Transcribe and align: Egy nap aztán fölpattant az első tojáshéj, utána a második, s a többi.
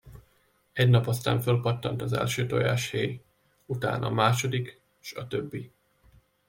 Egy 0.73 0.89
nap 0.89 1.07
aztán 1.07 1.39
fölpattant 1.39 2.01
az 2.01 2.13
első 2.13 2.45
tojáshéj, 2.45 3.21
utána 3.65 4.05
a 4.05 4.09
második, 4.11 4.81
s 4.99 5.13
a 5.13 5.27
többi. 5.27 5.71